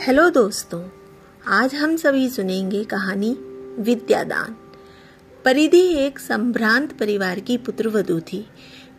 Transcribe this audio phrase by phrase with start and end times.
[0.00, 0.82] Hello दोस्तों,
[1.46, 3.30] आज हम सभी सुनेंगे कहानी
[3.78, 4.56] विद्यादान।
[5.44, 8.46] परिधि एक संभ्रांत परिवार की पुत्रवधु थी।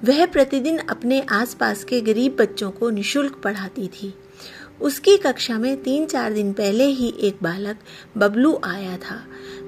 [0.04, 4.14] वह प्रतिदिन अपने आसपास के गरीब बच्चों को निशुल्क पढ़ाती थी।
[4.82, 7.78] उसकी कक्षा में तीन चार दिन पहले ही एक बालक
[8.18, 9.20] बबलू आया था।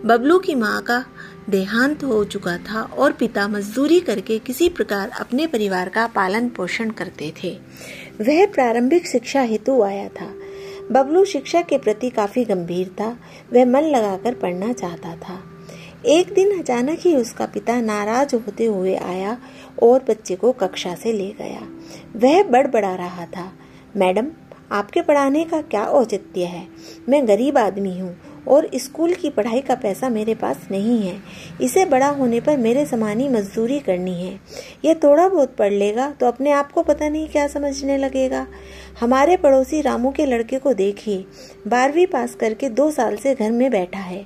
[0.05, 1.05] बबलू की माँ का
[1.49, 6.91] देहांत हो चुका था और पिता मजदूरी करके किसी प्रकार अपने परिवार का पालन पोषण
[6.91, 7.57] करते थे।
[8.21, 10.33] वह प्रारंभिक शिक्षा हेतु आया था।
[10.91, 13.17] बबलू शिक्षा के प्रति काफ़ी गंभीर था
[13.53, 15.39] वह मन लगाकर पढ़ना चाहता था।
[16.05, 19.37] एक दिन अचानक ही उसका पिता नाराज़ होते हुए आया
[19.83, 21.61] और बच्चे को कक्षा से ले गया।
[22.15, 23.53] वह बड़बड़ा रहा था।
[23.97, 24.27] मैडम,
[24.71, 26.67] आपके पढ़ाने का क्या औचित्य है?
[27.09, 28.15] मैं गरीब आदमी हूँ
[28.47, 31.15] और स्कूल की पढ़ाई का पैसा मेरे पास नहीं है।
[31.61, 34.39] इसे बड़ा होने पर मेरे समानी मजदूरी करनी है।
[34.85, 38.45] यह थोड़ा बहुत पढ़ लेगा तो अपने आप को पता नहीं क्या समझने लगेगा।
[38.99, 41.25] हमारे पड़ोसी रामू के लड़के को देखिए
[41.67, 44.25] बारहवीं पास करके दो साल से घर में बैठा है।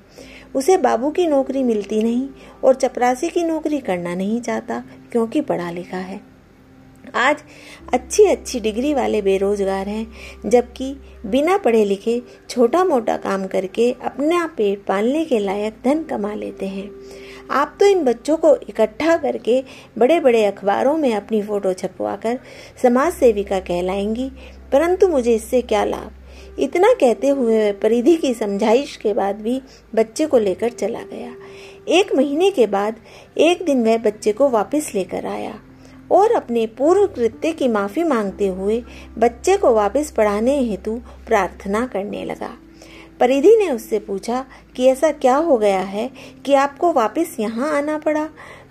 [0.55, 2.27] उसे बाबू की नौकरी मिलती नहीं
[2.63, 6.19] और चपरासी की नौकरी करना नहीं चाहता, क्योंकि पढ़ा लिखा है।
[7.15, 7.43] आज
[7.93, 10.07] अच्छी अच्छी डिग्री वाले बेरोजगार हैं,
[10.45, 16.33] जबकि बिना पढ़े लिखे छोटा मोटा काम करके अपना पेट पालने के लायक धन कमा
[16.33, 16.89] लेते हैं।
[17.51, 19.63] आप तो इन बच्चों को इकट्ठा करके
[19.97, 22.39] बड़े बड़े अखबारों में अपनी फ़ोटो छपवाकर
[22.81, 24.29] समाज सेविका कहलाएँगी,
[24.71, 26.11] परंतु मुझे इससे क्या लाभ?
[26.59, 29.61] इतना कहते हुए परिधि की समझाइश के बाद भी
[29.95, 31.33] बच्चे को लेकर चला गया।
[31.89, 32.95] एक महीने के बाद
[33.37, 35.53] एक दिन वह बच्चे को वापस लेकर आया।
[36.11, 38.83] और अपने पूर्व कृत्य की माफ़ी मांगते हुए
[39.17, 42.53] बच्चे को वापस पढ़ाने हेतु प्रार्थना करने लगा।
[43.19, 46.09] परिधि ने उससे पूछा, कि ऐसा क्या हो गया है
[46.45, 48.29] कि आपको वापस यहाँ आना पड़ा?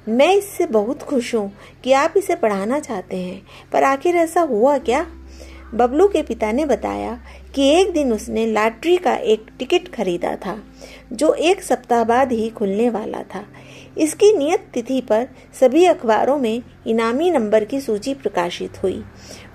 [0.08, 1.52] मैं इससे बहुत खुश हूँ
[1.84, 3.42] कि आप इसे पढ़ाना चाहते हैं,
[3.72, 5.06] पर आखिर ऐसा हुआ क्या?
[5.74, 7.18] बबलू के पिता ने बताया
[7.54, 10.56] कि एक दिन उसने लॉटरी का एक टिकट खरीदा था,
[11.12, 13.44] जो एक सप्ताह बाद ही खुलने वाला था।
[13.96, 15.26] इसकी नियत तिथि पर
[15.60, 19.02] सभी अखबारों में इनामी नंबर की सूची प्रकाशित हुई।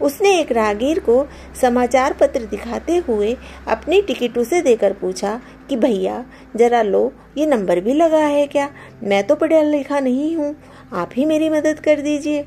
[0.01, 1.25] उसने एक राहगीर को
[1.61, 3.35] समाचार पत्र दिखाते हुए
[3.67, 6.23] अपनी टिकट उसे देकर पूछा कि भैया,
[6.55, 8.69] जरा लो, ये नंबर भी लगा है क्या?
[9.03, 10.55] मैं तो पढ़ा लिखा नहीं हूँ,
[10.93, 12.45] आप ही मेरी मदद कर दीजिए।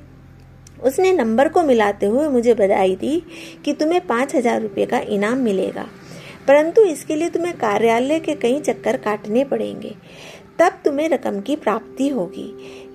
[0.83, 3.23] उसने नंबर को मिलाते हुए मुझे बधाई दी
[3.65, 5.87] कि तुम्हें पाँच हज़ार रुपये का इनाम मिलेगा,
[6.49, 9.95] परंतु इसके लिए तुम्हें कार्यालय के कई चक्कर काटने पड़ेंगे।
[10.59, 12.47] तब तुम्हें रकम की प्राप्ति होगी।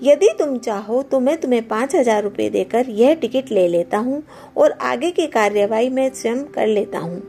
[0.04, 4.22] यदि तुम चाहो तो मैं तुम्हें पाँच हज़ार रूपए देकर यह टिकट ले लेता हूँ
[4.58, 7.22] और आगे की कार्यवाही मैं स्वयं कर लेता हूँ।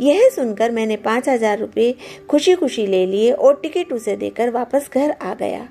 [0.00, 1.94] यह सुनकर मैंने पाँच हज़ार रूपए
[2.30, 5.68] खुशी खुशी ले लिए और टिकट उसे देकर वापस घर आ गया।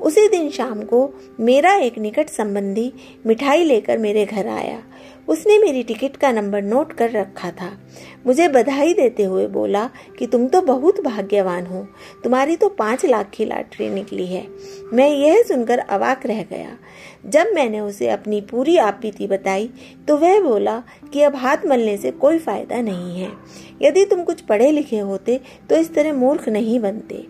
[0.00, 1.08] उसी दिन शाम को
[1.40, 2.92] मेरा एक निकट संबंधी
[3.26, 4.82] मिठाई लेकर मेरे घर आया।
[5.28, 7.70] उसने मेरी टिकट का नंबर नोट कर रखा था।
[8.26, 11.86] मुझे बधाई देते हुए बोला कि तुम तो बहुत भाग्यवान हो।
[12.24, 14.46] तुम्हारी तो पाँच लाख की लॉटरी निकली है।
[14.92, 16.76] मैं यह सुनकर अवाक रह गया।
[17.26, 19.68] जब मैंने उसे अपनी पूरी आपबीती बताई
[20.08, 20.82] तो वह बोला
[21.12, 23.30] कि अब हाथ मलने से कोई फ़ायदा नहीं है।
[23.82, 25.40] यदि तुम कुछ पढ़े लिखे होते
[25.70, 27.26] तो इस तरह मूर्ख नहीं बनते।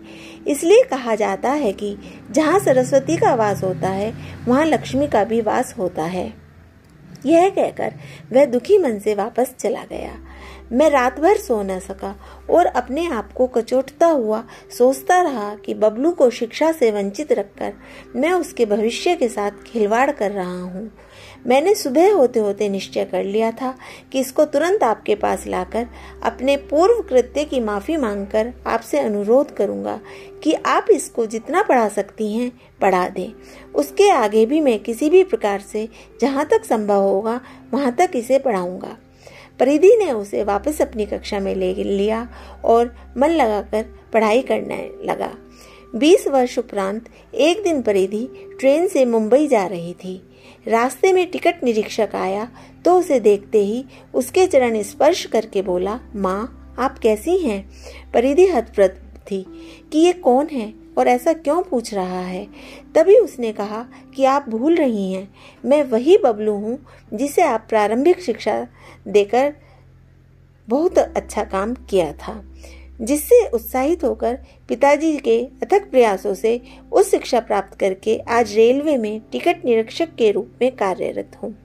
[0.47, 1.95] इसलिए कहा जाता है कि
[2.31, 4.13] जहाँ सरस्वती का वास होता है,
[4.47, 6.33] वहाँ लक्ष्मी का भी वास होता है।
[7.25, 7.93] यह कहकर
[8.31, 10.15] वह दुखी मन से वापस चला गया।
[10.71, 12.15] मैं रात भर सो न सका
[12.49, 14.43] और अपने आप को कचोटता हुआ
[14.77, 17.73] सोचता रहा कि बबलू को शिक्षा से वंचित रखकर
[18.15, 20.89] मैं उसके भविष्य के साथ खिलवाड़ कर रहा हूँ।
[21.47, 23.73] मैंने सुबह होते होते निश्चय कर लिया था
[24.11, 25.87] कि इसको तुरंत आपके पास लाकर
[26.23, 29.99] अपने पूर्व कृत्य की माफ़ी मांगकर आपसे अनुरोध करूँगा
[30.43, 32.51] कि आप इसको जितना पढ़ा सकती हैं
[32.81, 33.31] पढ़ा दें।
[33.75, 35.87] उसके आगे भी मैं किसी भी प्रकार से
[36.21, 37.39] जहाँ तक संभव होगा,
[37.73, 38.97] वहाँ तक इसे पढ़ाऊँगा।
[39.59, 42.27] परिधि ने उसे वापस अपनी कक्षा में ले लिया
[42.65, 45.31] और मन लगाकर पढ़ाई करने लगा।
[45.95, 48.27] बीस वर्ष उपरांत एक दिन परिधि
[48.59, 50.21] ट्रेन से मुंबई जा रही थी।
[50.67, 52.47] रास्ते में टिकट निरीक्षक आया
[52.85, 57.69] तो उसे देखते ही उसके चरण स्पर्श करके बोला, माँ, आप कैसी हैं?
[58.13, 59.45] परिधि हतप्रद थी
[59.91, 62.47] कि ये कौन है और ऐसा क्यों पूछ रहा है।
[62.95, 63.85] तभी उसने कहा
[64.15, 65.33] कि आप भूल रही हैं।
[65.65, 66.79] मैं वही बबलू हूँ
[67.13, 68.67] जिसे आप प्रारंभिक शिक्षा
[69.07, 69.53] देकर
[70.67, 72.33] बहुत अच्छा काम किया था।
[73.01, 74.37] जिससे उत्साहित होकर
[74.67, 76.61] पिताजी के अथक प्रयासों से
[76.91, 81.55] उस शिक्षा प्राप्त करके आज रेलवे में टिकट निरीक्षक के रूप में कार्यरत हूँ।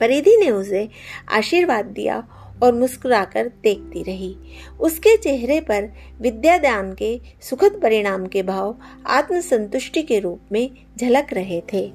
[0.00, 0.88] परिधि ने उसे
[1.28, 2.24] आशीर्वाद दिया
[2.62, 4.36] और मुस्कुराकर देखती रही।
[4.80, 8.76] उसके चेहरे पर विद्यादान के सुखद परिणाम के भाव
[9.06, 10.70] आत्मसंतुष्टि के रूप में
[11.00, 11.92] झलक रहे थे।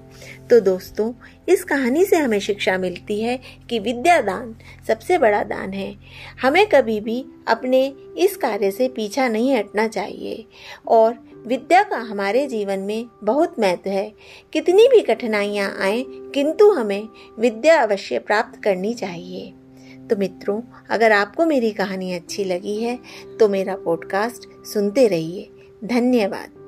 [0.50, 1.14] तो दोस्तों,
[1.50, 3.40] इस कहानी से हमें शिक्षा मिलती है
[3.70, 4.56] कि विद्यादान
[4.88, 5.96] सबसे बड़ा दान है।
[6.42, 10.46] हमें कभी भी अपने इस कार्य से पीछा नहीं हटना चाहिए।
[10.88, 14.14] और विद्या का हमारे जीवन में बहुत महत्व है।
[14.54, 17.08] कितनी भी कठिनाइयाँ आए, किंतु हमें
[17.40, 19.54] विद्या अवश्य प्राप्त करनी चाहिए।
[20.10, 23.00] तो मित्रों, अगर आपको मेरी कहानी अच्छी लगी है
[23.40, 25.50] तो मेरा पॉडकास्ट सुनते रहिए।
[25.84, 26.63] धन्यवाद।